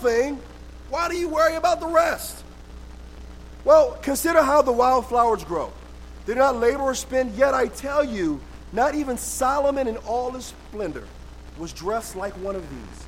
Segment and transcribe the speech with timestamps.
[0.00, 0.40] thing,
[0.88, 2.42] why do you worry about the rest?
[3.64, 5.72] Well, consider how the wildflowers grow.
[6.26, 8.40] They do not labor or spin, yet I tell you,
[8.72, 11.06] not even Solomon in all his splendor
[11.58, 13.06] was dressed like one of these.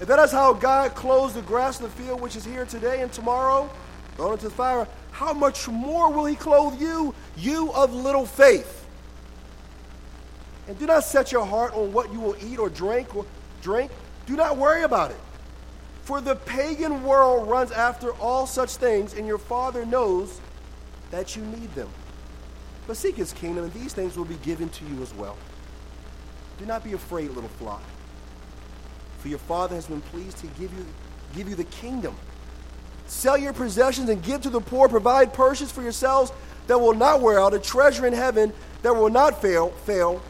[0.00, 3.02] If that is how God clothes the grass of the field, which is here today
[3.02, 3.70] and tomorrow,
[4.16, 8.86] thrown into the fire, how much more will he clothe you, you of little faith?
[10.68, 13.26] And do not set your heart on what you will eat or drink or
[13.60, 13.90] drink.
[14.26, 15.20] Do not worry about it.
[16.10, 20.40] For the pagan world runs after all such things, and your Father knows
[21.12, 21.88] that you need them.
[22.88, 25.36] But seek his kingdom, and these things will be given to you as well.
[26.58, 27.84] Do not be afraid, little flock.
[29.20, 30.84] For your Father has been pleased to give you,
[31.32, 32.16] give you the kingdom.
[33.06, 34.88] Sell your possessions and give to the poor.
[34.88, 36.32] Provide purses for yourselves
[36.66, 38.52] that will not wear out, a treasure in heaven
[38.82, 40.20] that will not fail, fail,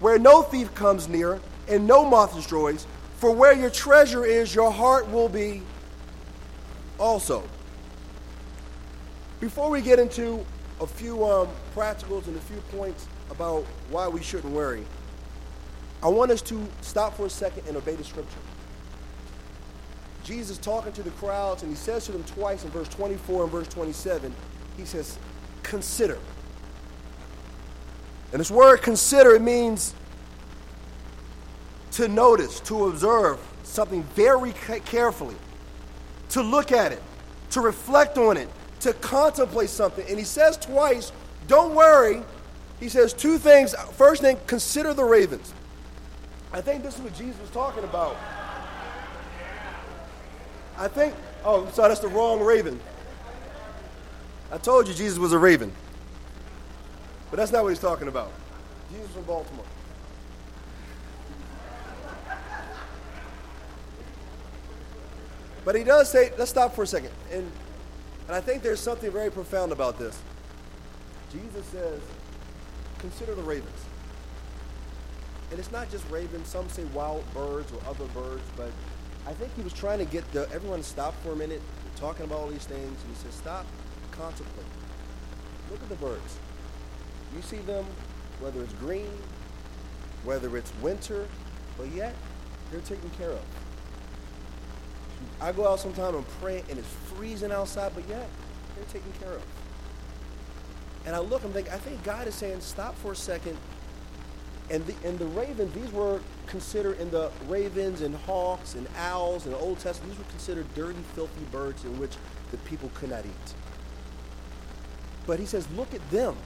[0.00, 2.86] where no thief comes near and no moth destroys.
[3.24, 5.62] For where your treasure is, your heart will be
[6.98, 7.42] also.
[9.40, 10.44] Before we get into
[10.78, 14.84] a few um, practicals and a few points about why we shouldn't worry,
[16.02, 18.40] I want us to stop for a second and obey the scripture.
[20.22, 23.50] Jesus talking to the crowds, and he says to them twice in verse 24 and
[23.50, 24.34] verse 27,
[24.76, 25.18] he says,
[25.62, 26.18] Consider.
[28.32, 29.94] And this word consider, it means
[31.94, 35.36] to notice, to observe something very carefully,
[36.30, 37.02] to look at it,
[37.50, 38.48] to reflect on it,
[38.80, 40.04] to contemplate something.
[40.08, 41.12] And he says twice,
[41.46, 42.22] don't worry.
[42.80, 43.74] He says two things.
[43.92, 45.54] First thing, consider the ravens.
[46.52, 48.16] I think this is what Jesus was talking about.
[50.76, 51.14] I think,
[51.44, 52.80] oh, sorry, that's the wrong raven.
[54.50, 55.72] I told you Jesus was a raven.
[57.30, 58.32] But that's not what he's talking about.
[58.92, 59.64] Jesus from Baltimore.
[65.64, 67.10] But he does say, let's stop for a second.
[67.32, 67.50] And,
[68.26, 70.20] and I think there's something very profound about this.
[71.32, 72.00] Jesus says,
[72.98, 73.84] consider the ravens.
[75.50, 76.48] And it's not just ravens.
[76.48, 78.70] Some say wild birds or other birds, but
[79.26, 82.00] I think he was trying to get the, everyone to stop for a minute, We're
[82.00, 82.84] talking about all these things.
[82.84, 83.66] And he says, stop,
[84.10, 84.66] contemplate.
[85.70, 86.38] Look at the birds.
[87.34, 87.84] You see them,
[88.40, 89.10] whether it's green,
[90.24, 91.26] whether it's winter,
[91.78, 92.14] but yet
[92.70, 93.42] they're taken care of.
[95.40, 98.28] I go out sometime and pray, and it's freezing outside, but yet
[98.76, 99.42] they're taken care of.
[101.06, 103.56] And I look and think, I think God is saying, stop for a second.
[104.70, 109.44] And the, and the ravens, these were considered in the ravens and hawks and owls
[109.44, 112.16] in the Old Testament, these were considered dirty, filthy birds in which
[112.50, 113.54] the people could not eat.
[115.26, 116.36] But he says, look at them.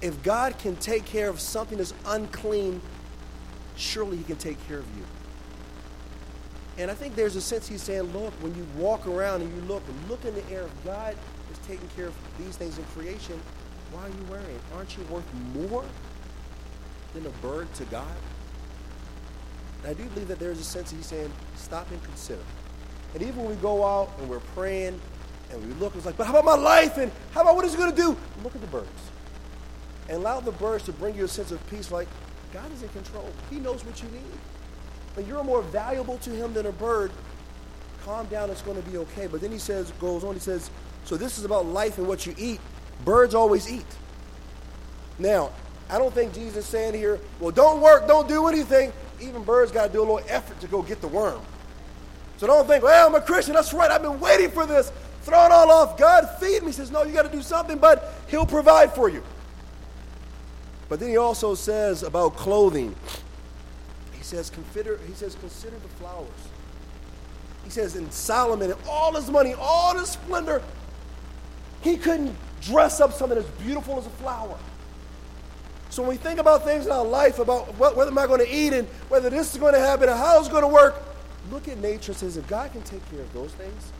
[0.00, 2.80] If God can take care of something that's unclean,
[3.76, 5.04] surely he can take care of you.
[6.76, 9.62] And I think there's a sense he's saying, look, when you walk around and you
[9.68, 11.16] look look in the air, if God
[11.52, 13.40] is taking care of these things in creation,
[13.92, 14.60] why are you worrying?
[14.74, 15.24] Aren't you worth
[15.54, 15.84] more
[17.12, 18.16] than a bird to God?
[19.82, 22.42] And I do believe that there's a sense he's saying, stop and consider.
[23.12, 25.00] And even when we go out and we're praying
[25.52, 26.98] and we look, it's like, but how about my life?
[26.98, 28.16] And how about what is he going to do?
[28.42, 28.88] Look at the birds.
[30.08, 32.08] And allow the birds to bring you a sense of peace like,
[32.52, 33.30] God is in control.
[33.48, 34.38] He knows what you need
[35.14, 37.10] but you're more valuable to him than a bird,
[38.04, 39.26] calm down, it's going to be okay.
[39.26, 40.70] But then he says, goes on, he says,
[41.04, 42.60] so this is about life and what you eat.
[43.04, 43.86] Birds always eat.
[45.18, 45.50] Now,
[45.88, 48.92] I don't think Jesus is saying here, well, don't work, don't do anything.
[49.20, 51.40] Even birds got to do a little effort to go get the worm.
[52.36, 54.90] So don't think, well, I'm a Christian, that's right, I've been waiting for this.
[55.22, 55.96] Throw it all off.
[55.96, 56.66] God, feed me.
[56.66, 59.22] He says, no, you got to do something, but he'll provide for you.
[60.90, 62.94] But then he also says about clothing.
[64.34, 66.28] He says, consider, he says, consider the flowers.
[67.62, 70.60] He says, in Solomon, and all his money, all his splendor,
[71.82, 74.58] he couldn't dress up something as beautiful as a flower.
[75.88, 78.40] So when we think about things in our life, about what, whether am I going
[78.40, 81.00] to eat and whether this is going to happen and how it's going to work,
[81.52, 83.92] look at nature and says, if God can take care of those things,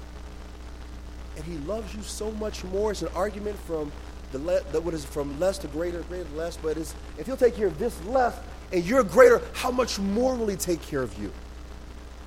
[1.36, 3.92] and he loves you so much more, it's an argument from
[4.32, 7.26] the, le- the what is from less to greater, greater to less, but it's, if
[7.26, 8.36] he'll take care of this less,
[8.72, 11.32] and you're greater, how much more will He take care of you?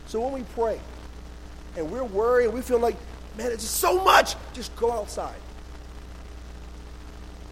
[0.06, 0.80] So when we pray
[1.76, 2.96] and we're worried and we feel like,
[3.38, 5.36] man, it's just so much, just go outside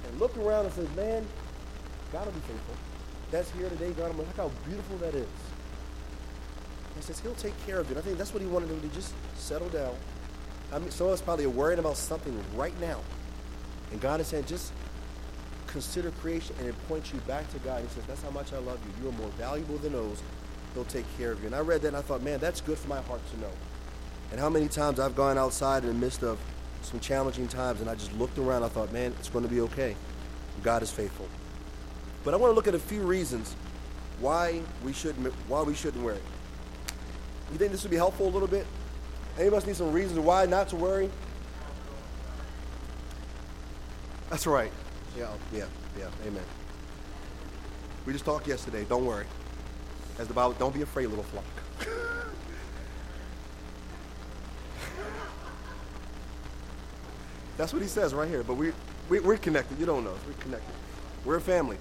[0.07, 1.25] and look around and say, man,
[2.11, 2.75] God will be faithful.
[3.31, 4.11] That's here today, God.
[4.11, 5.27] I'm like, look how beautiful that is.
[6.95, 7.95] He says he'll take care of you.
[7.95, 9.93] And I think that's what he wanted them to just settle down.
[10.71, 13.01] I mean, some of us probably are worried about something right now.
[13.91, 14.71] And God is saying, just
[15.75, 17.81] consider creation and it points you back to God.
[17.81, 19.04] He says, that's how much I love you.
[19.04, 20.24] You are more valuable than those.
[20.74, 21.48] He'll take care of you.
[21.48, 23.51] And I read that and I thought, man, that's good for my heart to know.
[24.31, 26.39] And how many times I've gone outside in the midst of
[26.81, 29.60] some challenging times and I just looked around, I thought, man, it's going to be
[29.62, 29.98] okay.
[30.63, 31.27] God is faithful.
[32.24, 33.54] But I want to look at a few reasons
[34.22, 36.22] why we shouldn't why we shouldn't it.
[37.51, 38.66] You think this would be helpful a little bit?
[39.38, 41.12] Any of us need some reasons why not to worry?
[44.30, 44.72] That's right.
[45.17, 45.65] Yeah, yeah,
[45.97, 46.09] yeah.
[46.25, 46.44] Amen.
[48.06, 48.85] We just talked yesterday.
[48.88, 49.25] Don't worry.
[50.19, 51.44] As the Bible, don't be afraid, little flock.
[57.57, 58.44] That's what he says right here.
[58.44, 58.71] But we,
[59.09, 59.79] we, we're connected.
[59.79, 60.13] You don't know.
[60.27, 60.73] We're connected.
[61.23, 61.77] We're a family.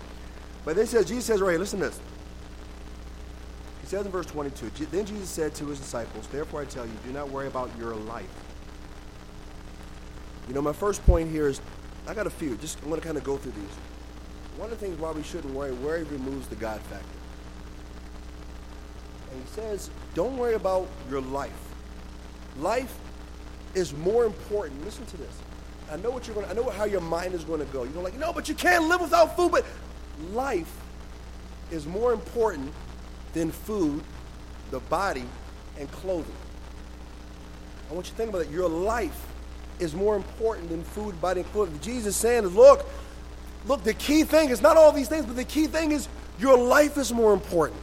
[0.64, 2.00] But then says, Jesus says right here, listen to this.
[3.82, 6.92] He says in verse 22, Then Jesus said to his disciples, Therefore I tell you,
[7.04, 8.32] do not worry about your life.
[10.48, 11.60] You know, my first point here is,
[12.06, 12.56] I got a few.
[12.56, 13.76] Just I'm to kind of go through these.
[14.56, 17.06] One of the things why we shouldn't worry, worry removes the God factor.
[19.32, 21.52] And he says, don't worry about your life.
[22.58, 22.96] Life
[23.74, 24.84] is more important.
[24.84, 25.32] Listen to this.
[25.90, 26.46] I know what you're going.
[26.46, 27.82] to I know how your mind is going to go.
[27.82, 29.50] You're gonna like, no, but you can't live without food.
[29.50, 29.64] But
[30.32, 30.72] life
[31.70, 32.72] is more important
[33.32, 34.02] than food,
[34.70, 35.24] the body,
[35.78, 36.34] and clothing.
[37.90, 38.50] I want you to think about it.
[38.50, 39.26] Your life
[39.78, 41.78] is more important than food, body, and clothing.
[41.80, 42.84] Jesus saying is, look,
[43.66, 46.08] look, the key thing is not all these things, but the key thing is
[46.40, 47.80] your life is more important.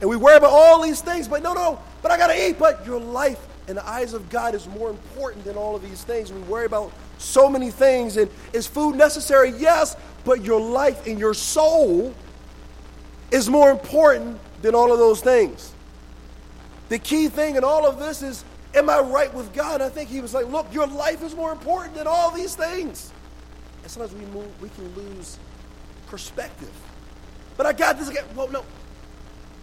[0.00, 2.58] And we worry about all these things, but no, no, but I got to eat.
[2.58, 6.04] But your life in the eyes of God is more important than all of these
[6.04, 6.32] things.
[6.32, 8.16] We worry about so many things.
[8.16, 9.50] And is food necessary?
[9.50, 12.14] Yes, but your life and your soul
[13.30, 15.72] is more important than all of those things.
[16.88, 18.44] The key thing in all of this is
[18.74, 19.80] am I right with God?
[19.80, 23.12] I think he was like, look, your life is more important than all these things.
[23.82, 25.38] And sometimes we move, we can lose
[26.06, 26.72] perspective.
[27.56, 28.24] But I got this again.
[28.34, 28.64] Well, no.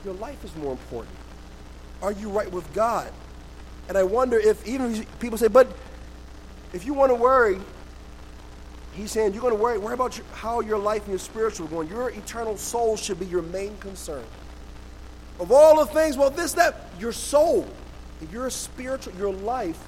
[0.06, 1.16] Your life is more important.
[2.02, 3.12] Are you right with God?
[3.88, 5.68] And I wonder if even people say, but
[6.74, 7.60] if you want to worry,
[8.94, 11.68] he's saying you're going to worry, worry about your, how your life and your spiritual
[11.68, 11.90] going.
[11.90, 14.24] Your eternal soul should be your main concern.
[15.40, 17.68] Of all the things, well, this, that, your soul,
[18.22, 19.80] if you're a spiritual, your life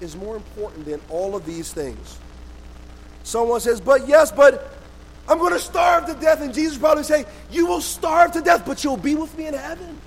[0.00, 2.18] is more important than all of these things.
[3.22, 4.74] Someone says, but yes, but
[5.28, 6.40] I'm going to starve to death.
[6.40, 9.54] And Jesus probably say, You will starve to death, but you'll be with me in
[9.54, 9.98] heaven.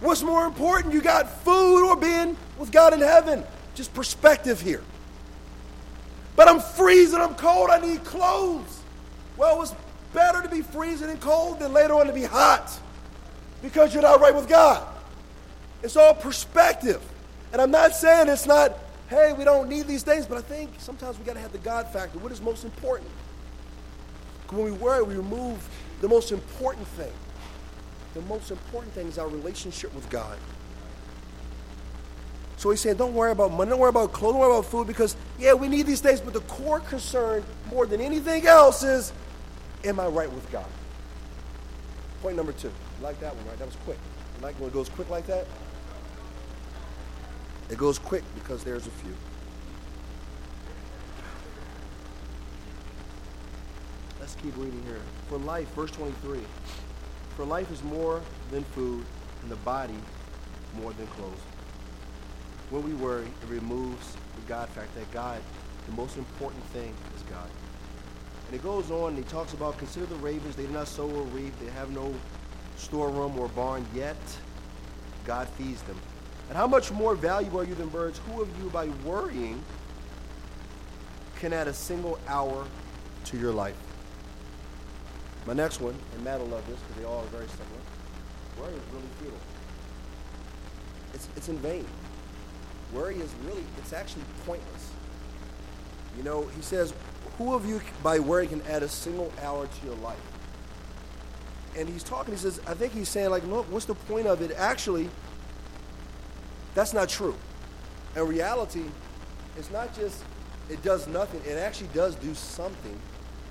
[0.00, 0.94] What's more important?
[0.94, 3.44] You got food or being with God in heaven?
[3.74, 4.82] Just perspective here.
[6.36, 8.80] But I'm freezing, I'm cold, I need clothes.
[9.36, 9.74] Well, it's
[10.12, 12.70] better to be freezing and cold than later on to be hot
[13.60, 14.86] because you're not right with God.
[15.82, 17.02] It's all perspective.
[17.52, 18.76] And I'm not saying it's not,
[19.08, 21.58] hey, we don't need these things, but I think sometimes we got to have the
[21.58, 22.18] God factor.
[22.18, 23.10] What is most important?
[24.50, 25.68] When we worry, we remove
[26.00, 27.12] the most important thing.
[28.14, 30.38] The most important thing is our relationship with God.
[32.56, 34.88] So he's saying, don't worry about money, don't worry about clothes, don't worry about food,
[34.88, 39.12] because, yeah, we need these things, but the core concern, more than anything else, is,
[39.84, 40.66] am I right with God?
[42.20, 42.68] Point number two.
[42.68, 43.58] You like that one, right?
[43.58, 43.98] That was quick.
[44.36, 45.46] You like when it goes quick like that?
[47.70, 49.14] It goes quick because there's a few.
[54.20, 55.00] Let's keep reading here.
[55.28, 56.40] For life, verse 23.
[57.36, 58.20] For life is more
[58.50, 59.04] than food,
[59.42, 59.94] and the body
[60.80, 61.38] more than clothes.
[62.70, 65.40] When we worry, it removes the God fact that God,
[65.86, 67.48] the most important thing is God.
[68.46, 71.08] And it goes on and he talks about consider the ravens, they do not sow
[71.08, 72.14] or reap, they have no
[72.76, 74.16] storeroom or barn, yet
[75.24, 75.98] God feeds them.
[76.48, 78.18] And how much more valuable are you than birds?
[78.26, 79.62] Who of you by worrying
[81.36, 82.66] can add a single hour
[83.26, 83.76] to your life?
[85.46, 87.80] My next one, and Matt will love this because they all are very similar.
[88.60, 89.38] Worry is really futile.
[91.14, 91.86] It's, it's in vain.
[92.92, 94.92] Worry is really, it's actually pointless.
[96.16, 96.92] You know, he says,
[97.36, 100.18] who of you by worry can add a single hour to your life?
[101.76, 104.42] And he's talking, he says, I think he's saying, like, look, what's the point of
[104.42, 104.50] it?
[104.56, 105.08] Actually,
[106.74, 107.36] that's not true.
[108.16, 108.84] In reality,
[109.56, 110.22] it's not just,
[110.68, 111.40] it does nothing.
[111.46, 112.98] It actually does do something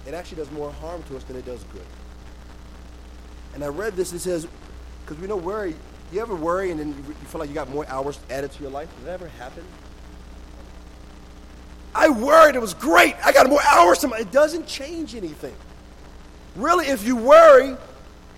[0.08, 1.86] it actually does more harm to us than it does good.
[3.54, 4.48] And I read this, it says,
[5.04, 5.76] because we know worry,
[6.14, 8.72] you ever worry and then you, feel like you got more hours added to your
[8.72, 8.90] life?
[8.98, 9.66] Did that ever happen?
[11.94, 13.16] I worried, it was great.
[13.26, 15.56] I got more hours to my, it doesn't change anything.
[16.56, 17.76] Really, if you worry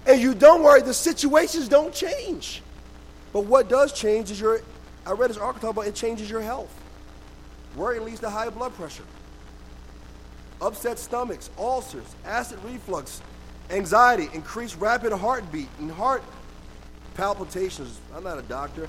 [0.07, 2.63] and you don't worry, the situations don't change.
[3.31, 4.61] But what does change is your,
[5.05, 6.73] I read this article about it changes your health.
[7.75, 9.03] Worry leads to high blood pressure
[10.61, 13.21] upset stomachs, ulcers, acid reflux,
[13.69, 16.23] anxiety, increased rapid heartbeat and heart
[17.15, 17.99] palpitations.
[18.15, 18.87] I'm not a doctor.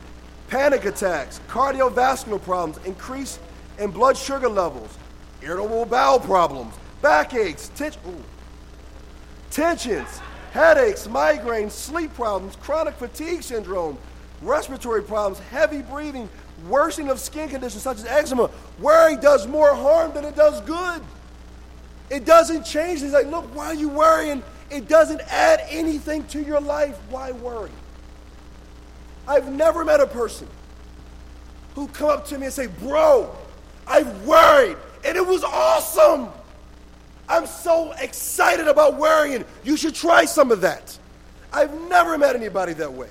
[0.49, 3.39] panic attacks, cardiovascular problems, increase
[3.79, 4.99] in blood sugar levels,
[5.43, 7.71] irritable bowel problems, backaches,
[9.51, 10.21] tensions,
[10.53, 13.97] headaches, migraines, sleep problems, chronic fatigue syndrome,
[14.43, 16.29] respiratory problems, heavy breathing,
[16.69, 18.51] worsening of skin conditions such as eczema.
[18.79, 21.03] Worry does more harm than it does good.
[22.11, 23.01] It doesn't change.
[23.01, 24.43] He's like, look, why are you worrying?
[24.71, 26.99] It doesn't add anything to your life.
[27.09, 27.71] Why worry?
[29.29, 30.49] I've never met a person
[31.75, 33.35] who come up to me and say, bro,
[33.87, 36.29] I worried and it was awesome.
[37.29, 39.45] I'm so excited about worrying.
[39.63, 40.99] You should try some of that.
[41.53, 43.09] I've never met anybody that way.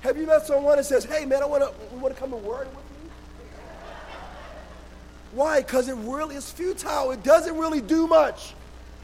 [0.00, 2.42] Have you met someone that says, hey man, I want to want to come and
[2.42, 3.10] worry with you?
[5.32, 5.60] Why?
[5.60, 7.10] Because it really is futile.
[7.10, 8.54] It doesn't really do much.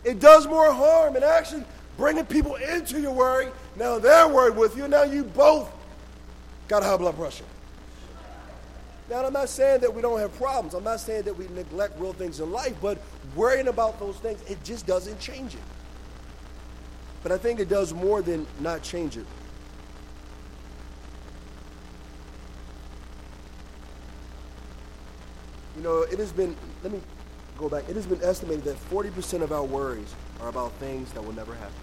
[0.04, 1.64] It does more harm and actually
[1.96, 3.48] bringing people into your worry.
[3.76, 4.88] Now they're worried with you.
[4.88, 5.70] Now you both
[6.68, 7.44] got high blood pressure.
[9.10, 10.72] Now, I'm not saying that we don't have problems.
[10.72, 12.98] I'm not saying that we neglect real things in life, but
[13.36, 15.60] worrying about those things, it just doesn't change it.
[17.22, 19.26] But I think it does more than not change it.
[25.76, 27.00] You know, it has been, let me
[27.58, 27.88] go back.
[27.88, 31.54] It has been estimated that 40% of our worries are about things that will never
[31.54, 31.74] happen.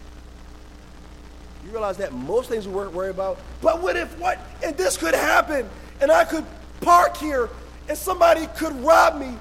[1.64, 4.40] You realize that most things we worry about, but what if what?
[4.64, 5.70] And this could happen,
[6.00, 6.46] and I could
[6.80, 7.50] park here,
[7.88, 9.38] and somebody could rob me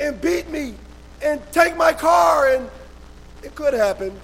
[0.00, 0.74] and beat me
[1.22, 2.70] and take my car, and
[3.42, 4.18] it could happen.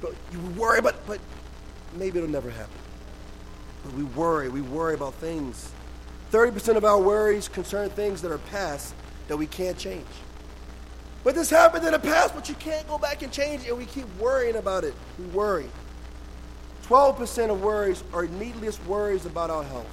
[0.00, 1.18] But you worry, but but
[1.96, 2.78] maybe it'll never happen.
[3.84, 5.72] But we worry, we worry about things.
[6.32, 8.94] 30% of our worries concern things that are past
[9.28, 10.06] that we can't change.
[11.22, 13.78] But this happened in the past, but you can't go back and change it, and
[13.78, 14.94] we keep worrying about it.
[15.18, 15.68] We worry.
[16.84, 19.88] 12% of worries are needless worries about our health.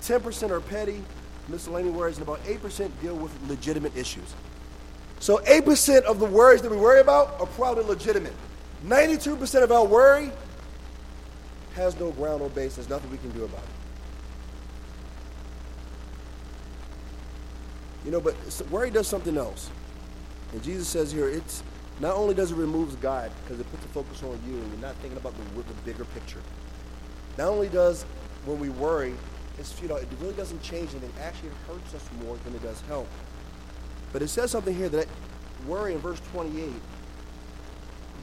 [0.00, 1.02] 10% are petty,
[1.48, 4.34] miscellaneous worries, and about 8% deal with legitimate issues.
[5.18, 8.32] So 8% of the worries that we worry about are probably legitimate.
[8.86, 10.30] 92% of our worry
[11.74, 12.76] has no ground or base.
[12.76, 13.79] There's nothing we can do about it.
[18.04, 18.34] You know, but
[18.70, 19.70] worry does something else.
[20.52, 21.62] And Jesus says here, it's
[22.00, 24.80] not only does it remove God because it puts the focus on you and you're
[24.80, 26.40] not thinking about the, the bigger picture.
[27.36, 28.04] Not only does
[28.46, 29.14] when we worry,
[29.58, 31.12] it's you know it really doesn't change anything.
[31.20, 33.06] Actually, it hurts us more than it does help.
[34.12, 35.06] But it says something here that
[35.66, 36.54] worry in verse 28.
[36.54, 36.72] He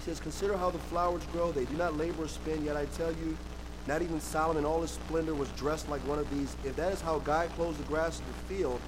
[0.04, 2.66] says, "Consider how the flowers grow; they do not labor or spin.
[2.66, 3.38] Yet I tell you,
[3.86, 6.56] not even Solomon, in all his splendor, was dressed like one of these.
[6.64, 8.82] If that is how God clothes the grass of the field,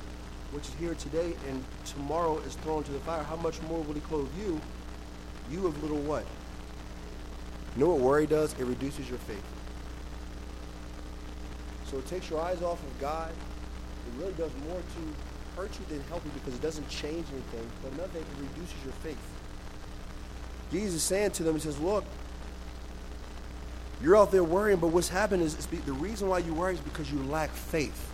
[0.51, 3.93] which is here today and tomorrow is thrown to the fire, how much more will
[3.93, 4.59] He clothe you,
[5.51, 6.25] you of little what?
[7.75, 8.53] You know what worry does?
[8.53, 9.43] It reduces your faith.
[11.85, 13.31] So it takes your eyes off of God.
[13.31, 17.69] It really does more to hurt you than help you because it doesn't change anything.
[17.83, 19.17] But another thing, it reduces your faith.
[20.71, 22.05] Jesus is saying to them, he says, look,
[24.01, 27.11] you're out there worrying, but what's happened is the reason why you worry is because
[27.11, 28.11] you lack faith.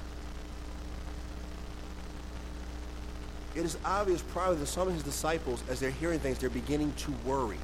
[3.56, 6.94] It is obvious probably that some of his disciples, as they're hearing things, they're beginning
[6.98, 7.58] to worry.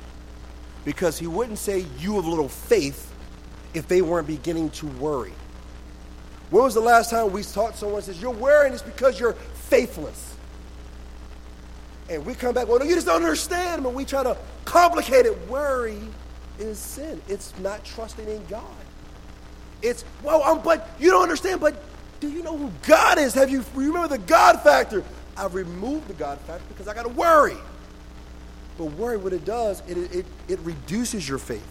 [0.85, 3.13] Because he wouldn't say, you have little faith,
[3.73, 5.33] if they weren't beginning to worry.
[6.49, 10.35] When was the last time we taught someone says, You're worrying it's because you're faithless?
[12.09, 13.83] And we come back, well, no, you just don't understand.
[13.83, 15.47] But we try to complicate it.
[15.47, 15.99] Worry
[16.59, 17.21] is sin.
[17.29, 18.63] It's not trusting in God.
[19.81, 21.81] It's, well, I'm, but you don't understand, but
[22.19, 23.33] do you know who God is?
[23.33, 25.03] Have you remember the God factor?
[25.37, 27.57] I've removed the God factor because I got to worry.
[28.77, 31.67] But worry, what it does, it, it, it reduces your faith.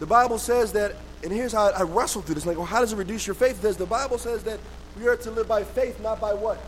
[0.00, 2.46] The Bible says that and here's how I wrestle through this.
[2.46, 3.60] Like, well, how does it reduce your faith?
[3.60, 4.58] Because the Bible says that
[4.98, 6.58] we are to live by faith, not by what?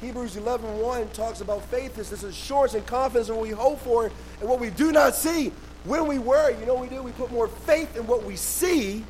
[0.00, 3.80] Hebrews 11 1 talks about faith is this assurance and confidence in what we hope
[3.80, 4.10] for
[4.40, 5.52] and what we do not see.
[5.84, 7.02] When we worry, you know what we do?
[7.02, 9.04] We put more faith in what we see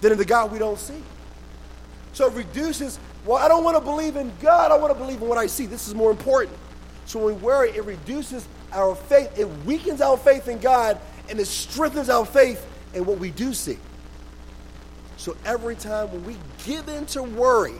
[0.00, 1.02] than in the God we don't see.
[2.14, 5.20] So it reduces, well, I don't want to believe in God, I want to believe
[5.20, 5.66] in what I see.
[5.66, 6.56] This is more important.
[7.06, 11.38] So when we worry, it reduces our faith, it weakens our faith in God, and
[11.38, 13.78] it strengthens our faith in what we do see.
[15.16, 17.74] So every time when we give in to worry,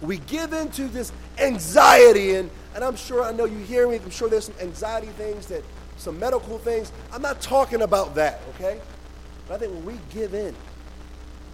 [0.00, 3.96] we give in to this anxiety, and, and I'm sure, I know you hear me,
[3.96, 5.64] I'm sure there's some anxiety things that,
[5.96, 6.92] some medical things.
[7.12, 8.80] I'm not talking about that, okay?
[9.48, 10.54] But I think when we give in,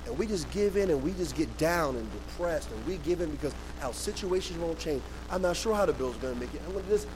[0.07, 3.21] and we just give in and we just get down and depressed and we give
[3.21, 5.03] in because our situations won't change.
[5.31, 6.63] I'm not sure how the bill's going to make it.
[6.67, 7.07] I'm this.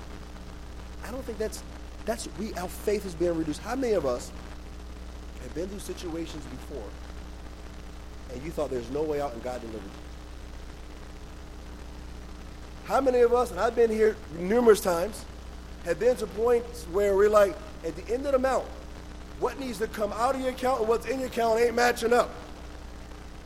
[1.05, 1.63] I don't think that's
[2.05, 3.61] that's we our faith is being reduced.
[3.61, 4.31] How many of us
[5.43, 6.89] have been through situations before
[8.33, 9.91] and you thought there's no way out and God delivered you?
[12.85, 15.25] How many of us, and I've been here numerous times,
[15.85, 18.65] have been to points where we're like, at the end of the month,
[19.41, 22.13] what needs to come out of your account and what's in your account ain't matching
[22.13, 22.31] up.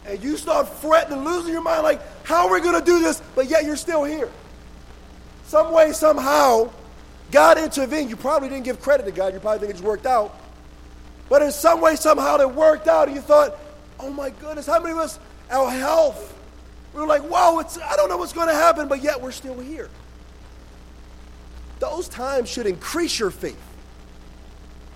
[0.08, 2.98] And you start fretting and losing your mind, like, how are we going to do
[2.98, 3.22] this?
[3.34, 4.30] But yet you're still here.
[5.44, 6.70] Some way, somehow,
[7.30, 8.08] God intervened.
[8.08, 9.34] You probably didn't give credit to God.
[9.34, 10.34] You probably think it just worked out.
[11.28, 13.08] But in some way, somehow, it worked out.
[13.08, 13.54] And you thought,
[14.00, 15.18] oh my goodness, how many of us,
[15.50, 16.34] our health,
[16.94, 19.30] we were like, whoa, it's, I don't know what's going to happen, but yet we're
[19.30, 19.90] still here.
[21.80, 23.62] Those times should increase your faith.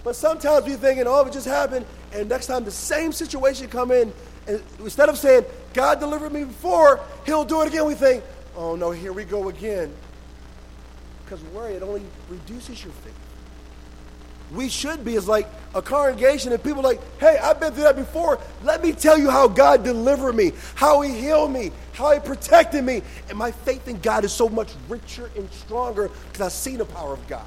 [0.04, 3.92] But sometimes we're thinking, oh, it just happened, and next time the same situation come
[3.92, 4.12] in,
[4.46, 8.24] instead of saying, God delivered me before, he'll do it again, we think,
[8.56, 9.92] oh no, here we go again.
[11.24, 13.14] Because worry, it only reduces your faith.
[14.52, 17.96] We should be as like a congregation and people like, hey, I've been through that
[17.96, 18.38] before.
[18.62, 22.84] Let me tell you how God delivered me, how he healed me, how he protected
[22.84, 23.00] me.
[23.30, 26.84] And my faith in God is so much richer and stronger because I've seen the
[26.84, 27.46] power of God.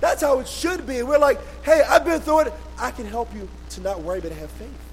[0.00, 1.02] That's how it should be.
[1.02, 2.54] We're like, hey, I've been through it.
[2.78, 4.87] I can help you to not worry, but have faith.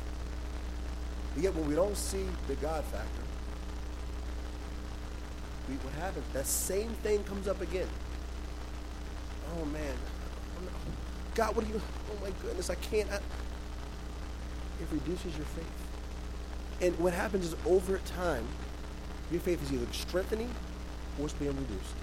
[1.35, 3.21] But yet when we don't see the God factor,
[5.67, 6.25] we, what happens?
[6.33, 7.87] That same thing comes up again.
[9.57, 9.95] Oh man,
[11.35, 11.81] God, what are you?
[12.11, 13.11] Oh my goodness, I can't.
[13.11, 15.65] I, it reduces your faith.
[16.81, 18.45] And what happens is over time,
[19.31, 20.49] your faith is either strengthening
[21.19, 21.95] or it's being reduced.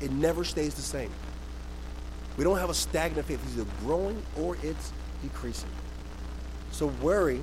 [0.00, 1.10] It never stays the same.
[2.36, 3.40] We don't have a stagnant faith.
[3.44, 5.70] It's either growing or it's decreasing.
[6.70, 7.42] So worry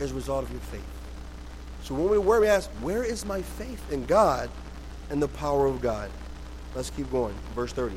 [0.00, 0.84] is a result of your faith.
[1.82, 4.50] So when we worry, we ask, where is my faith in God
[5.10, 6.10] and the power of God?
[6.74, 7.34] Let's keep going.
[7.54, 7.96] Verse 30.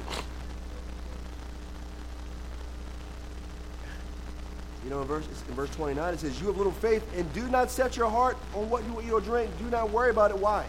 [4.83, 7.47] You know, in verse, in verse 29, it says, You have little faith, and do
[7.49, 9.51] not set your heart on what you will eat or drink.
[9.59, 10.37] Do not worry about it.
[10.37, 10.65] Why?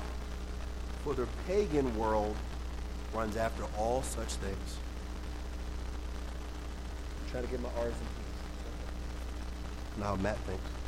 [1.03, 2.37] For the pagan world
[3.15, 4.77] runs after all such things.
[7.25, 7.99] I'm trying to get my R's in peace.
[9.99, 10.82] Now Matt thinks.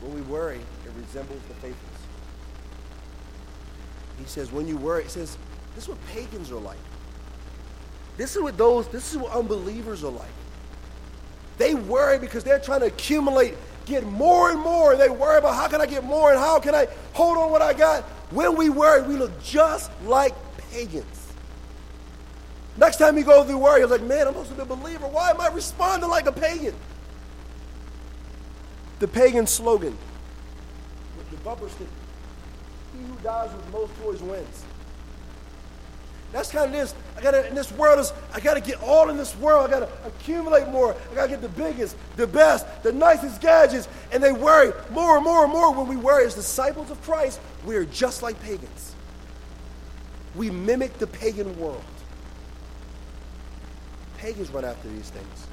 [0.00, 1.78] When we worry, it resembles the faithless.
[4.18, 5.36] He says, when you worry, he says,
[5.74, 6.78] this is what pagans are like.
[8.16, 10.28] This is what those, this is what unbelievers are like.
[11.58, 13.54] They worry because they're trying to accumulate,
[13.86, 14.92] get more and more.
[14.92, 17.50] And They worry about how can I get more and how can I hold on
[17.50, 18.04] what I got.
[18.30, 20.34] When we worry, we look just like
[20.70, 21.32] pagans.
[22.76, 25.06] Next time you go through worry, you're like, man, I'm supposed to be a believer.
[25.06, 26.74] Why am I responding like a pagan?
[29.00, 29.96] The pagan slogan,
[31.30, 31.90] the bumper sticker,
[32.96, 34.64] he who dies with most toys wins.
[36.34, 36.94] That's kind of this.
[37.16, 39.68] I gotta in this world is I gotta get all in this world.
[39.68, 40.96] I gotta accumulate more.
[41.12, 43.88] I gotta get the biggest, the best, the nicest gadgets.
[44.10, 45.72] And they worry more and more and more.
[45.72, 48.96] When we worry as disciples of Christ, we are just like pagans.
[50.34, 51.84] We mimic the pagan world.
[54.18, 55.46] Pagans run after these things.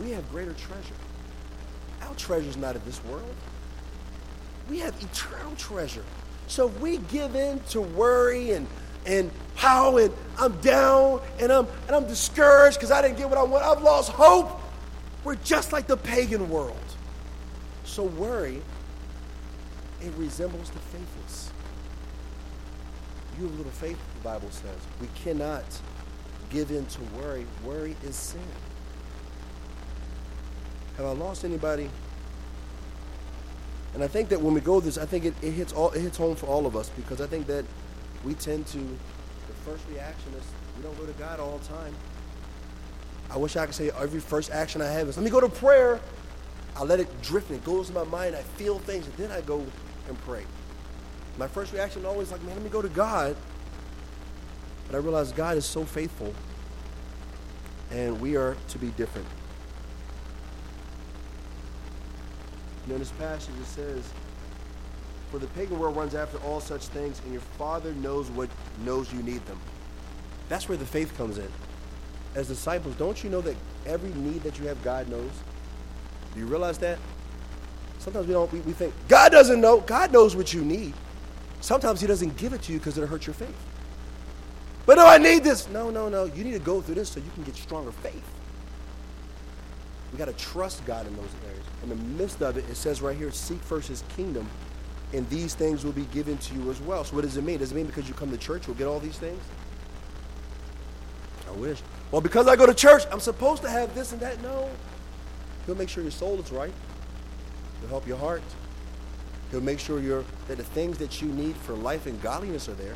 [0.00, 0.94] We have greater treasure.
[2.02, 3.34] Our treasure is not of this world.
[4.68, 6.04] We have eternal treasure.
[6.46, 8.66] So if we give in to worry and
[9.06, 13.38] and how and I'm down and I'm and I'm discouraged because I didn't get what
[13.38, 14.60] I want, I've lost hope.
[15.24, 16.76] We're just like the pagan world.
[17.84, 18.62] So worry,
[20.00, 21.50] it resembles the faithless.
[23.38, 24.76] You have little faith, the Bible says.
[25.00, 25.64] We cannot
[26.50, 27.46] give in to worry.
[27.64, 28.40] Worry is sin.
[31.00, 31.88] Have I lost anybody?
[33.94, 36.00] And I think that when we go this, I think it, it hits all it
[36.02, 37.64] hits home for all of us because I think that
[38.22, 40.44] we tend to the first reaction is
[40.76, 41.94] we don't go to God all the time.
[43.30, 45.48] I wish I could say every first action I have is let me go to
[45.48, 46.00] prayer.
[46.76, 48.36] I let it drift and it goes in my mind.
[48.36, 49.64] I feel things and then I go
[50.06, 50.44] and pray.
[51.38, 53.36] My first reaction is always like, man, let me go to God.
[54.86, 56.34] But I realize God is so faithful
[57.90, 59.26] and we are to be different.
[62.90, 64.12] In this passage it says,
[65.30, 68.48] For the pagan world runs after all such things, and your Father knows what
[68.84, 69.60] knows you need them.
[70.48, 71.48] That's where the faith comes in.
[72.34, 75.30] As disciples, don't you know that every need that you have, God knows?
[76.34, 76.98] Do you realize that?
[77.98, 78.50] Sometimes we don't.
[78.52, 79.80] We, we think God doesn't know.
[79.80, 80.94] God knows what you need.
[81.60, 83.56] Sometimes He doesn't give it to you because it'll hurt your faith.
[84.86, 85.68] But no, I need this.
[85.68, 86.24] No, no, no.
[86.24, 88.24] You need to go through this so you can get stronger faith.
[90.12, 91.64] We got to trust God in those areas.
[91.82, 94.48] In the midst of it, it says right here, seek first his kingdom,
[95.12, 97.04] and these things will be given to you as well.
[97.04, 97.58] So what does it mean?
[97.58, 99.40] Does it mean because you come to church we'll get all these things?
[101.48, 101.80] I wish.
[102.10, 104.42] Well, because I go to church, I'm supposed to have this and that.
[104.42, 104.68] No.
[105.66, 106.72] He'll make sure your soul is right.
[107.80, 108.42] He'll help your heart.
[109.50, 112.94] He'll make sure that the things that you need for life and godliness are there.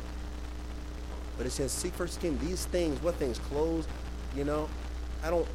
[1.37, 2.47] But it says, seek first kingdom.
[2.47, 3.39] These things, what things?
[3.39, 3.87] Clothes,
[4.35, 4.69] you know.
[5.21, 5.47] I don't,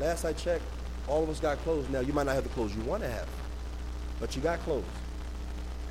[0.00, 0.64] last I checked,
[1.08, 1.88] all of us got clothes.
[1.88, 3.28] Now, you might not have the clothes you want to have,
[4.20, 4.84] but you got clothes.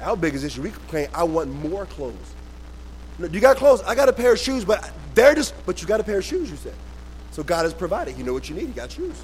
[0.02, 2.16] Our biggest issue, we complain, I want more clothes.
[3.20, 3.84] You got clothes.
[3.84, 6.26] I got a pair of shoes, but they're just, but you got a pair of
[6.26, 6.74] shoes, you said.
[7.32, 8.18] So God has provided.
[8.18, 8.68] You know what you need.
[8.68, 9.22] You got shoes.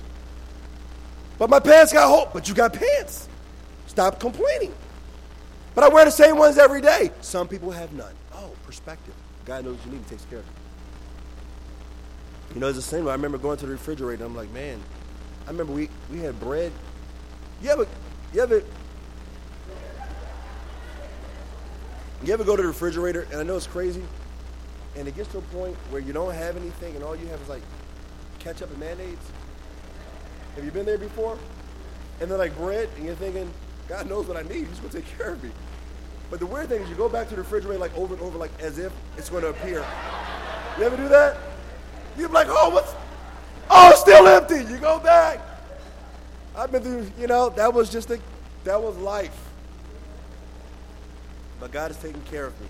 [1.40, 3.28] But my pants got holes, but you got pants.
[3.88, 4.74] Stop complaining.
[5.74, 7.12] But I wear the same ones every day.
[7.22, 8.14] Some people have none.
[8.34, 9.14] Oh, perspective.
[9.46, 10.02] God knows what you need.
[10.04, 10.52] He takes care of you.
[12.56, 13.08] You know, it's the same.
[13.08, 14.26] I remember going to the refrigerator.
[14.26, 14.80] I'm like, man,
[15.48, 16.74] I remember we, we had bread.
[17.62, 17.88] You ever,
[18.34, 18.62] you ever,
[22.24, 24.04] you ever go to the refrigerator, and I know it's crazy,
[24.98, 27.42] and it gets to a point where you don't have anything, and all you have
[27.42, 27.62] is like
[28.40, 29.18] ketchup and mayonnaise?
[30.56, 31.38] Have you been there before?
[32.20, 33.50] And then like bread, and you're thinking,
[33.88, 34.68] God knows what I need.
[34.68, 35.52] He's to take care of me.
[36.30, 38.38] But the weird thing is you go back to the refrigerator like over and over,
[38.38, 39.86] like as if it's going to appear.
[40.78, 41.38] You ever do that?
[42.18, 42.92] You're like, oh, what's,
[44.08, 44.64] still empty.
[44.72, 45.40] You go back.
[46.56, 48.20] I've been through, you know, that was just a,
[48.64, 49.38] that was life.
[51.60, 52.68] But God is taking care of me.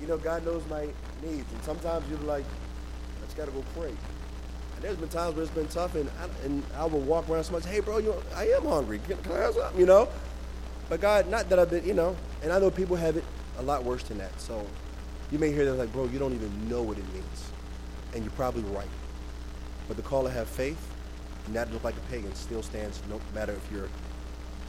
[0.00, 0.88] You know, God knows my
[1.22, 1.52] needs.
[1.52, 3.88] And sometimes you're like, I just got to go pray.
[3.88, 7.44] And there's been times where it's been tough, and I, and I will walk around
[7.44, 9.00] so much, hey, bro, you I am hungry.
[9.06, 9.78] Can, can I have something?
[9.78, 10.08] You know?
[10.88, 13.24] But God, not that I've been, you know, and I know people have it
[13.58, 14.40] a lot worse than that.
[14.40, 14.64] So
[15.30, 17.50] you may hear them like, bro, you don't even know what it means.
[18.14, 18.88] And you're probably right.
[19.88, 20.78] But the call to have faith,
[21.48, 23.88] not to look like a pagan, still stands no matter if you're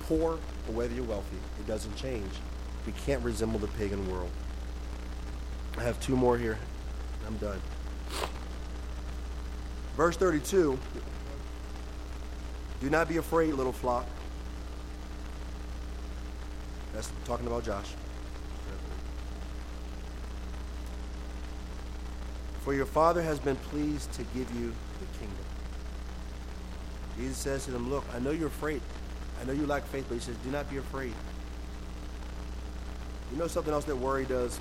[0.03, 1.37] poor or whether you're wealthy.
[1.59, 2.31] It doesn't change.
[2.85, 4.29] We can't resemble the pagan world.
[5.77, 6.57] I have two more here.
[7.27, 7.61] I'm done.
[9.95, 10.77] Verse 32
[12.79, 14.05] Do not be afraid, little flock.
[16.93, 17.93] That's talking about Josh.
[22.67, 25.45] For your Father has been pleased to give you the kingdom.
[27.17, 28.81] Jesus says to them, Look, I know you're afraid.
[29.39, 31.13] I know you lack faith, but he says, Do not be afraid.
[33.31, 34.59] You know something else that worry does?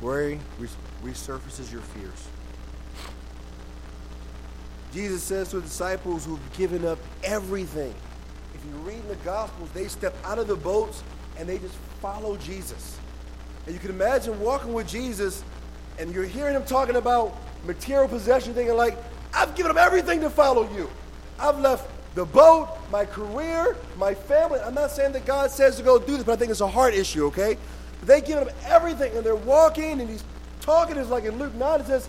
[0.00, 0.40] Worry
[1.04, 2.26] resurfaces your fears.
[4.92, 7.94] Jesus says to the disciples who've given up everything,
[8.52, 11.04] if you read in the Gospels, they step out of the boats
[11.38, 12.99] and they just follow Jesus.
[13.70, 15.44] And you can imagine walking with Jesus
[16.00, 18.98] and you're hearing him talking about material possession, thinking like,
[19.32, 20.90] I've given up everything to follow you.
[21.38, 24.58] I've left the boat, my career, my family.
[24.58, 26.66] I'm not saying that God says to go do this, but I think it's a
[26.66, 27.56] heart issue, okay?
[28.02, 30.24] They give up everything and they're walking and he's
[30.60, 30.96] talking.
[30.96, 32.08] It's like in Luke 9, it says,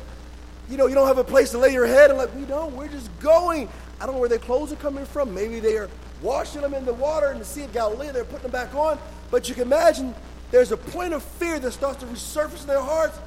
[0.67, 2.09] you know, you don't have a place to lay your head.
[2.09, 2.75] And like, we don't.
[2.75, 3.69] We're just going.
[3.99, 5.31] I don't know where their clothes are coming from.
[5.31, 5.91] Maybe they are
[6.23, 8.09] washing them in the water in the Sea of Galilee.
[8.11, 8.97] They're putting them back on.
[9.29, 10.15] But you can imagine
[10.51, 13.17] there's a point of fear that starts to resurface in their hearts.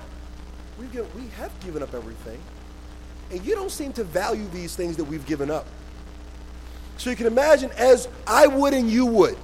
[0.78, 2.40] We, get, we have given up everything.
[3.30, 5.66] And you don't seem to value these things that we've given up.
[6.98, 9.37] So you can imagine, as I would and you would,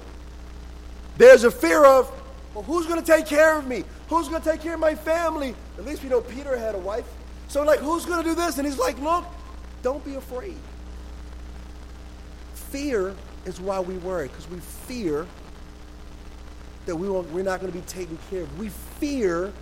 [1.17, 2.11] there's a fear of,
[2.55, 3.85] well, who's going to take care of me?
[4.09, 5.55] Who's going to take care of my family?
[5.79, 7.07] At least we know Peter had a wife.
[7.49, 8.59] So, like, who's going to do this?
[8.59, 9.25] And he's like, look,
[9.83, 10.57] don't be afraid.
[12.55, 13.15] Fear
[13.45, 15.27] is why we worry, because we fear
[16.87, 18.59] that we won't, we're not going to be taken care of.
[18.59, 19.53] We fear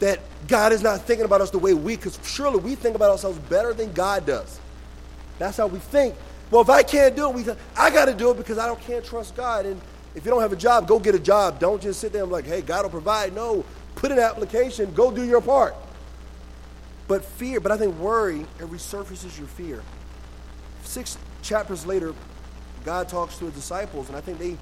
[0.00, 3.10] that God is not thinking about us the way we, because surely we think about
[3.10, 4.60] ourselves better than God does.
[5.38, 6.14] That's how we think.
[6.50, 7.44] Well, if I can't do it, we
[7.76, 9.66] I got to do it because I don't can't trust God.
[9.66, 9.80] And
[10.14, 11.58] if you don't have a job, go get a job.
[11.58, 13.34] Don't just sit there and be like, hey, God will provide.
[13.34, 13.64] No,
[13.96, 14.92] put an application.
[14.94, 15.74] Go do your part.
[17.06, 19.82] But fear, but I think worry, it resurfaces your fear.
[20.82, 22.14] Six chapters later,
[22.84, 24.56] God talks to his disciples, and I think they,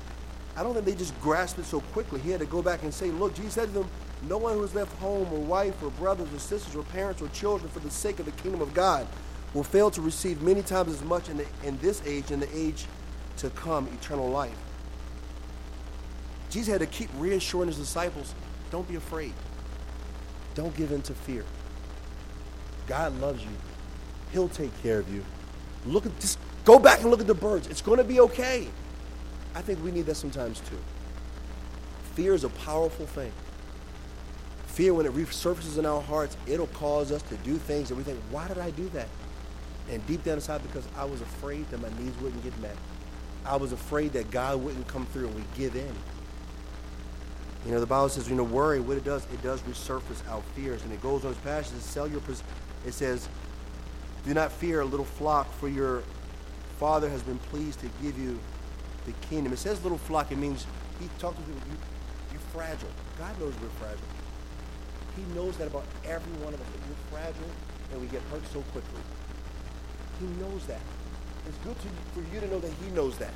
[0.56, 2.20] I don't think they just grasped it so quickly.
[2.20, 3.90] He had to go back and say, look, Jesus said to them,
[4.28, 7.28] no one who has left home or wife or brothers or sisters or parents or
[7.28, 9.06] children for the sake of the kingdom of God
[9.52, 12.58] will fail to receive many times as much in, the, in this age and the
[12.58, 12.86] age
[13.38, 14.56] to come eternal life.
[16.50, 18.34] Jesus had to keep reassuring his disciples
[18.70, 19.32] don't be afraid,
[20.54, 21.44] don't give in to fear.
[22.86, 23.50] God loves you,
[24.32, 25.24] He'll take care of you.
[25.86, 27.68] Look at just go back and look at the birds.
[27.68, 28.68] It's going to be okay.
[29.54, 30.78] I think we need that sometimes too.
[32.14, 33.32] Fear is a powerful thing.
[34.66, 38.02] Fear, when it resurfaces in our hearts, it'll cause us to do things that we
[38.02, 39.08] think, why did I do that?
[39.90, 42.76] And deep down inside, because I was afraid that my needs wouldn't get met.
[43.46, 45.94] I was afraid that God wouldn't come through and we give in.
[47.64, 50.42] You know, the Bible says, you know, worry, what it does, it does resurface our
[50.54, 50.82] fears.
[50.82, 52.20] And it goes on its passage, it, sell your,
[52.86, 53.28] it says,
[54.26, 56.02] do not fear, a little flock, for your
[56.78, 58.38] Father has been pleased to give you
[59.06, 59.52] the kingdom.
[59.52, 60.66] It says little flock, it means
[61.00, 61.76] he talks to you, you,
[62.32, 62.88] you're fragile.
[63.18, 63.98] God knows we're fragile.
[65.16, 67.50] He knows that about every one of us, that we're fragile
[67.92, 69.00] and we get hurt so quickly.
[70.20, 70.80] He knows that.
[71.46, 73.32] It's good to, for you to know that he knows that.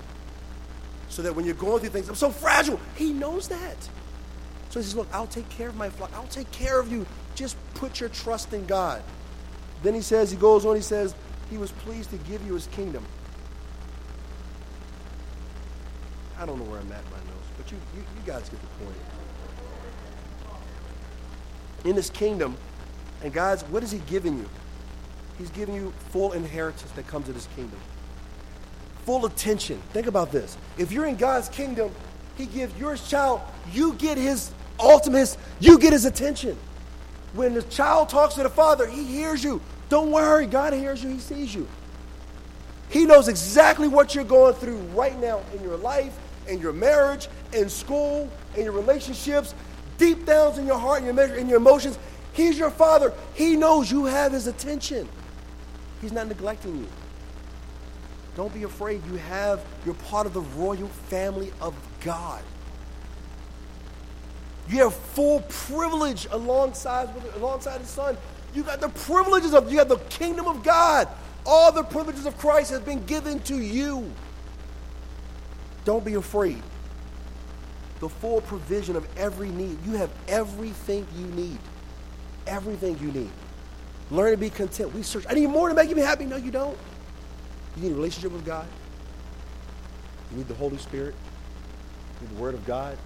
[1.09, 2.79] So that when you're going through things, I'm so fragile.
[2.97, 3.77] He knows that.
[4.71, 6.11] So he says, Look, I'll take care of my flock.
[6.15, 7.07] I'll take care of you.
[7.35, 9.03] Just put your trust in God.
[9.83, 11.15] Then he says, he goes on, he says,
[11.51, 13.05] he was pleased to give you his kingdom.
[16.41, 18.59] I don't know where I'm at in my notes, but you, you, you guys get
[18.63, 18.97] the point.
[21.85, 22.57] In his kingdom,
[23.23, 24.49] and God's, what is he giving you?
[25.37, 27.79] He's giving you full inheritance that comes in his kingdom.
[29.05, 29.83] Full attention.
[29.93, 30.57] Think about this.
[30.79, 31.91] If you're in God's kingdom,
[32.37, 36.57] he gives your child, you get his ultimate, you get his attention.
[37.35, 39.61] When the child talks to the father, he hears you.
[39.91, 41.69] Don't worry, God hears you, he sees you.
[42.89, 46.17] He knows exactly what you're going through right now in your life,
[46.51, 49.55] in your marriage, in school, in your relationships,
[49.99, 51.99] deep down in your heart, in your, in your emotions.
[52.33, 53.13] He's your father.
[53.35, 55.09] He knows you have his attention.
[56.01, 56.89] He's not neglecting you.
[58.37, 59.03] Don't be afraid.
[59.07, 62.43] You have, you're part of the royal family of God.
[64.69, 68.17] You have full privilege alongside, alongside his son.
[68.55, 71.09] You got the privileges of, you have the kingdom of God.
[71.45, 74.11] All the privileges of Christ has been given to you.
[75.85, 76.63] Don't be afraid.
[78.01, 79.79] The full provision of every need.
[79.85, 81.59] You have everything you need.
[82.47, 83.31] Everything you need.
[84.11, 84.95] Learn to be content.
[84.95, 85.25] We search.
[85.29, 86.25] I need more to make me happy.
[86.25, 86.77] No, you don't.
[87.77, 88.67] You need a relationship with God.
[90.31, 91.15] You need the Holy Spirit.
[92.21, 92.97] You need the Word of God.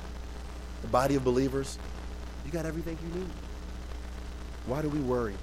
[0.83, 1.79] The body of believers.
[2.47, 3.31] You got everything you need.
[4.67, 5.35] Why do we worry?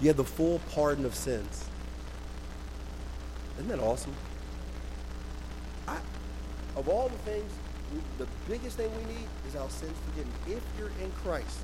[0.00, 1.68] You have the full pardon of sins.
[3.58, 4.14] Isn't that awesome?
[5.88, 5.98] I,
[6.76, 7.50] of all the things,
[8.18, 10.32] the biggest thing we need is our sins forgiven.
[10.46, 11.58] If you're in Christ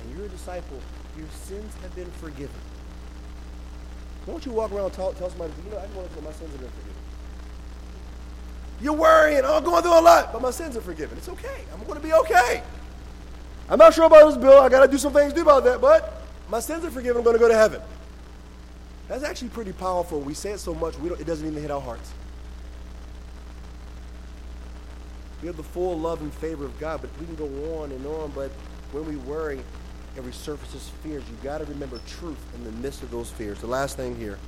[0.00, 0.80] and you're a disciple,
[1.16, 2.60] your sins have been forgiven.
[4.26, 6.20] Don't you walk around and tell, tell somebody, you know, I just want to say
[6.20, 6.92] my sins have been forgiven.
[8.80, 11.16] You're worrying, oh, I'm going through a lot, but my sins are forgiven.
[11.16, 11.64] It's okay.
[11.72, 12.62] I'm going to be okay.
[13.68, 14.60] I'm not sure about this bill.
[14.60, 17.18] I got to do some things to do about that, but my sins are forgiven.
[17.18, 17.80] I'm going to go to heaven.
[19.08, 20.20] That's actually pretty powerful.
[20.20, 22.12] We say it so much, we don't, it doesn't even hit our hearts.
[25.42, 28.06] We have the full love and favor of God, but we can go on and
[28.06, 28.30] on.
[28.30, 28.50] But
[28.92, 29.60] when we worry,
[30.16, 31.24] it resurfaces fears.
[31.28, 33.58] You've got to remember truth in the midst of those fears.
[33.60, 34.38] The last thing here.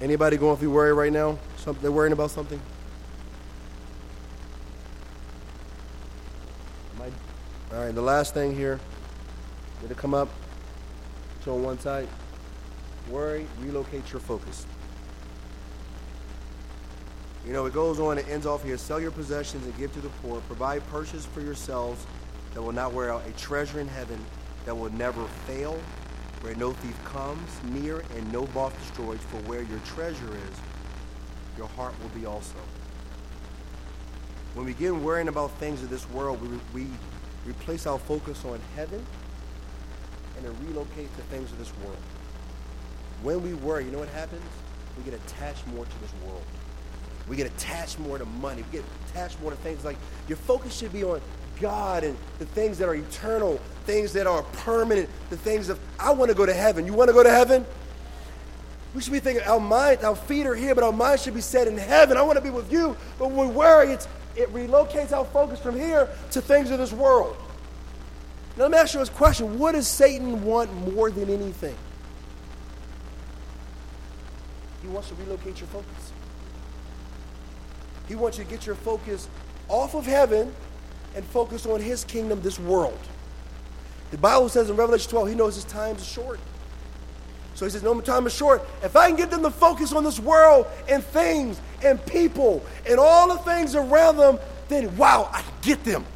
[0.00, 1.38] Anybody going through worry right now?
[1.80, 2.60] They're worrying about something?
[7.70, 8.80] All right, the last thing here.
[9.82, 10.30] Did it come up?
[11.44, 12.08] So on one side.
[13.10, 14.66] Worry, relocate your focus.
[17.46, 18.76] You know, it goes on, it ends off here.
[18.76, 20.40] Sell your possessions and give to the poor.
[20.42, 22.06] Provide purchase for yourselves
[22.54, 24.22] that will not wear out, a treasure in heaven
[24.64, 25.78] that will never fail,
[26.42, 29.20] where no thief comes near and no moth destroys.
[29.20, 30.56] For where your treasure is,
[31.56, 32.56] your heart will be also.
[34.54, 36.90] When we begin worrying about things of this world, we, we
[37.46, 39.04] replace our focus on heaven
[40.36, 41.98] and then relocate to things of this world.
[43.22, 44.42] When we worry, you know what happens?
[44.96, 46.44] We get attached more to this world.
[47.28, 48.62] We get attached more to money.
[48.62, 49.96] We get attached more to things like
[50.28, 51.20] your focus should be on
[51.60, 56.12] God and the things that are eternal, things that are permanent, the things of, I
[56.12, 56.86] want to go to heaven.
[56.86, 57.66] You want to go to heaven?
[58.94, 61.40] We should be thinking our mind, our feet are here, but our mind should be
[61.40, 62.16] set in heaven.
[62.16, 62.96] I want to be with you.
[63.18, 66.92] But when we worry, it's, it relocates our focus from here to things of this
[66.92, 67.36] world.
[68.56, 71.76] Now, let me ask you this question What does Satan want more than anything?
[74.82, 76.12] He wants to relocate your focus.
[78.08, 79.28] He wants you to get your focus
[79.68, 80.52] off of heaven
[81.14, 82.98] and focus on his kingdom, this world.
[84.10, 86.40] The Bible says in Revelation 12, he knows his time is short.
[87.54, 88.66] So he says, No, my time is short.
[88.82, 92.98] If I can get them to focus on this world and things and people and
[92.98, 96.06] all the things around them, then wow, I get them.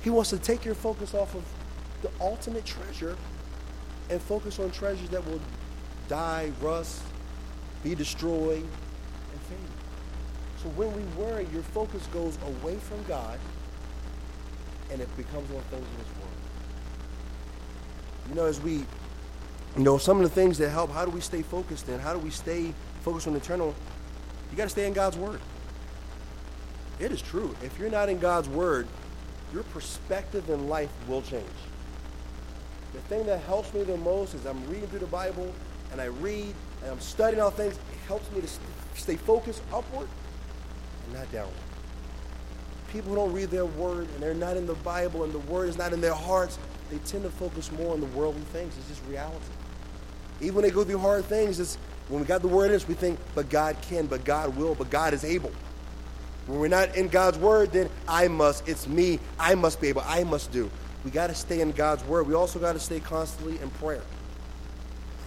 [0.00, 1.44] He wants to take your focus off of
[2.00, 3.16] the ultimate treasure
[4.10, 5.40] and focus on treasures that will
[6.08, 7.02] die, rust,
[7.82, 8.66] be destroyed.
[10.62, 13.38] So when we worry, your focus goes away from God
[14.90, 16.30] and it becomes on things in this world.
[18.28, 18.74] You know, as we,
[19.76, 22.12] you know, some of the things that help, how do we stay focused and how
[22.12, 23.74] do we stay focused on eternal?
[24.50, 25.40] You got to stay in God's Word.
[27.00, 27.56] It is true.
[27.64, 28.86] If you're not in God's word,
[29.52, 31.42] your perspective in life will change.
[32.92, 35.52] The thing that helps me the most is I'm reading through the Bible
[35.90, 37.74] and I read and I'm studying all things.
[37.74, 38.48] It helps me to
[38.94, 40.08] stay focused upward
[41.04, 41.54] and not downward.
[42.92, 45.68] People who don't read their word and they're not in the Bible and the word
[45.68, 46.58] is not in their hearts,
[46.90, 48.76] they tend to focus more on the worldly things.
[48.76, 49.36] It's just reality.
[50.40, 52.86] Even when they go through hard things, it's when we got the word in us,
[52.86, 55.52] we think, but God can, but God will, but God is able.
[56.46, 60.02] When we're not in God's word, then I must, it's me, I must be able,
[60.04, 60.70] I must do.
[61.04, 62.26] We got to stay in God's word.
[62.26, 64.02] We also got to stay constantly in prayer.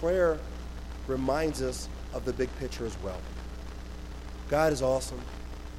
[0.00, 0.38] Prayer
[1.06, 3.18] reminds us of the big picture as well.
[4.48, 5.20] God is awesome.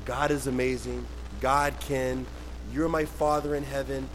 [0.07, 1.05] God is amazing.
[1.41, 2.25] God can.
[2.73, 4.07] You're my Father in heaven.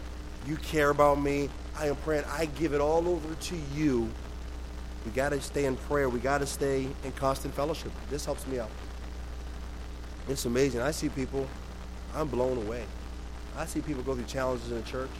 [0.47, 1.49] You care about me.
[1.77, 2.25] I am praying.
[2.25, 4.09] I give it all over to you.
[5.05, 6.09] We got to stay in prayer.
[6.09, 7.91] We got to stay in constant fellowship.
[8.09, 8.71] This helps me out.
[10.27, 10.81] It's amazing.
[10.81, 11.47] I see people,
[12.15, 12.85] I'm blown away.
[13.55, 15.11] I see people go through challenges in the church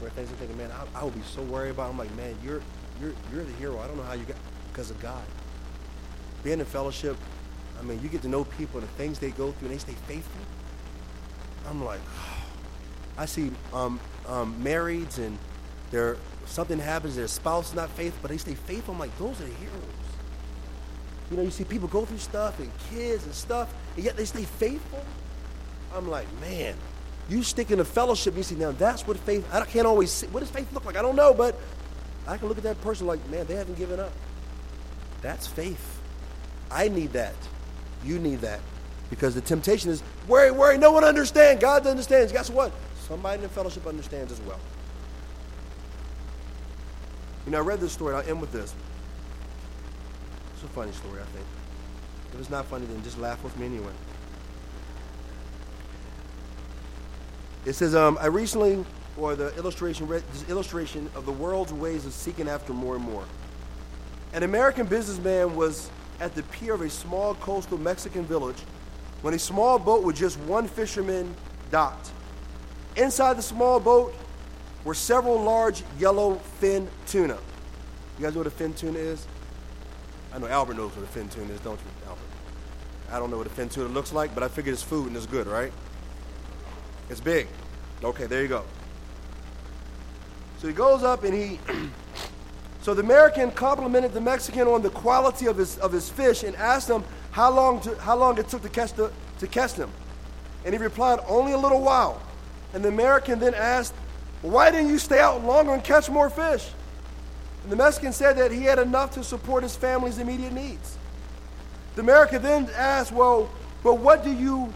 [0.00, 1.88] where things I'm thinking, man, I, I would be so worried about.
[1.90, 2.60] I'm like, man, you're
[3.00, 3.78] you're you're the hero.
[3.78, 4.36] I don't know how you got
[4.70, 5.24] because of God.
[6.44, 7.16] Being in fellowship,
[7.78, 9.78] I mean, you get to know people and the things they go through, and they
[9.78, 10.40] stay faithful.
[11.68, 12.32] I'm like, oh.
[13.18, 15.38] I see um, um, marrieds and
[15.90, 18.94] their something happens, their spouse is not faithful, but they stay faithful.
[18.94, 19.82] I'm like, those are the heroes.
[21.30, 24.24] You know, you see people go through stuff and kids and stuff, and yet they
[24.24, 25.04] stay faithful.
[25.94, 26.74] I'm like, man,
[27.28, 30.26] you stick in a fellowship, you see, now that's what faith, I can't always see,
[30.28, 30.96] what does faith look like?
[30.96, 31.58] I don't know, but
[32.26, 34.12] I can look at that person like, man, they haven't given up.
[35.22, 36.00] That's faith.
[36.70, 37.34] I need that.
[38.06, 38.60] You need that.
[39.10, 41.60] Because the temptation is, worry, worry, no one understands.
[41.60, 42.32] God understands.
[42.32, 42.72] Guess what?
[43.06, 44.58] Somebody in the fellowship understands as well.
[47.44, 48.74] You know, I read this story, I'll end with this.
[50.54, 51.46] It's a funny story, I think.
[52.32, 53.92] If it's not funny, then just laugh with me anyway.
[57.64, 58.84] It says, um, I recently,
[59.16, 63.04] or the illustration, read this illustration of the world's ways of seeking after more and
[63.04, 63.24] more.
[64.32, 68.58] An American businessman was at the pier of a small coastal Mexican village
[69.22, 71.34] when a small boat with just one fisherman
[71.70, 72.10] docked.
[72.96, 74.14] Inside the small boat
[74.84, 77.38] were several large yellow fin tuna.
[78.18, 79.26] You guys know what a fin tuna is?
[80.32, 82.22] I know Albert knows what a fin tuna is, don't you, Albert?
[83.10, 85.16] I don't know what a fin tuna looks like, but I figured it's food and
[85.16, 85.72] it's good, right?
[87.10, 87.46] It's big.
[88.02, 88.64] Okay, there you go.
[90.58, 91.58] So he goes up and he.
[92.86, 96.54] so the American complimented the Mexican on the quality of his, of his fish and
[96.54, 99.90] asked him how long, to, how long it took to catch, the, to catch them.
[100.64, 102.22] And he replied, only a little while.
[102.72, 103.92] And the American then asked,
[104.40, 106.70] why didn't you stay out longer and catch more fish?
[107.64, 110.96] And the Mexican said that he had enough to support his family's immediate needs.
[111.96, 113.50] The American then asked, well,
[113.82, 114.72] but what do you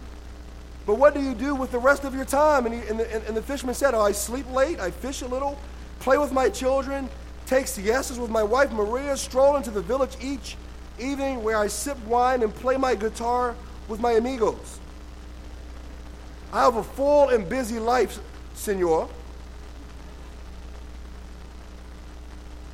[0.85, 2.67] but what do you do with the rest of your time?
[2.67, 5.29] And, he, and, the, and the fisherman said, oh, I sleep late, I fish a
[5.29, 5.57] little,
[6.01, 7.09] play with my children,
[7.51, 10.57] take siestas with my wife Maria, stroll into the village each
[11.01, 13.57] evening where I sip wine and play my guitar
[13.89, 14.79] with my amigos.
[16.53, 18.21] I have a full and busy life,
[18.55, 19.09] senor.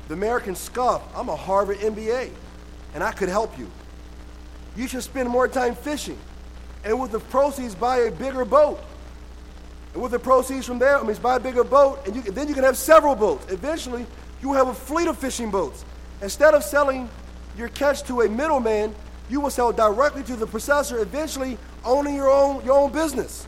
[0.09, 2.29] The American scoffed, I'm a Harvard MBA,
[2.93, 3.71] and I could help you.
[4.75, 6.19] You should spend more time fishing
[6.83, 8.79] and with the proceeds buy a bigger boat.
[9.93, 12.47] And with the proceeds from there, I mean, buy a bigger boat, and, you, then
[12.47, 13.51] you can have several boats.
[13.51, 14.05] Eventually,
[14.41, 15.85] you will have a fleet of fishing boats.
[16.21, 17.09] Instead of selling
[17.57, 18.93] your catch to a middleman,
[19.29, 23.47] you will sell directly to the processor, eventually owning your own, your own business.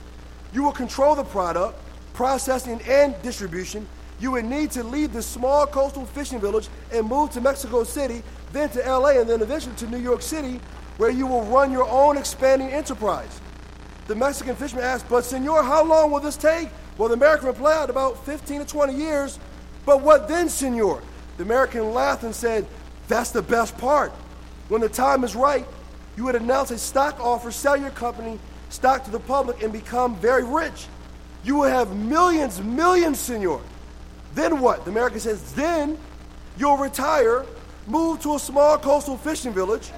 [0.54, 1.80] You will control the product,
[2.14, 3.88] processing, and distribution.
[4.20, 8.24] You would need to leave this small coastal fishing village and move to Mexico City,
[8.52, 10.60] then to LA, and then eventually to New York City,
[10.98, 13.40] where you will run your own expanding enterprise.
[14.08, 16.70] The Mexican fisherman asked, But senor, how long will this take?
[16.98, 19.40] Well, the American replied, About 15 to 20 years.
[19.86, 21.02] But what then, senor?
[21.38, 22.68] The American laughed and said,
[23.08, 24.12] That's the best part.
[24.68, 25.66] When the time is right,
[26.16, 28.40] you would announce a stock offer, sell your company
[28.70, 30.88] stock to the public, and become very rich.
[31.44, 33.62] You will have millions, millions, senor.
[34.36, 34.86] Then what?
[34.86, 35.98] The American says, Then
[36.58, 37.46] you'll retire,
[37.88, 39.90] move to a small coastal fishing village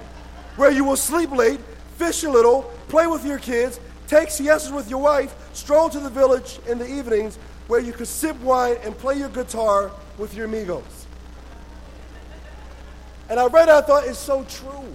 [0.56, 1.60] where you will sleep late,
[1.96, 6.10] fish a little, play with your kids, take siestas with your wife, stroll to the
[6.10, 10.46] village in the evenings where you could sip wine and play your guitar with your
[10.46, 11.06] amigos.
[13.28, 14.94] And I read I thought, it's so true.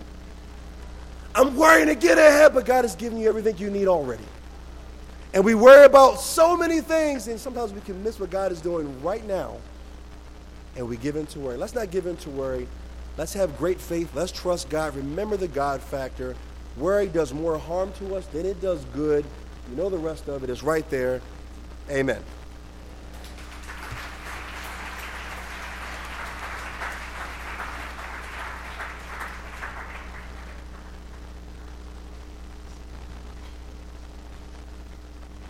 [1.33, 4.23] I'm worrying to get ahead, but God has given you everything you need already.
[5.33, 8.61] And we worry about so many things, and sometimes we can miss what God is
[8.61, 9.57] doing right now,
[10.75, 11.57] and we give in to worry.
[11.57, 12.67] Let's not give in to worry.
[13.17, 14.15] Let's have great faith.
[14.15, 14.95] Let's trust God.
[14.95, 16.35] Remember the God factor.
[16.77, 19.25] Worry does more harm to us than it does good.
[19.69, 21.21] You know the rest of it is right there.
[21.89, 22.23] Amen.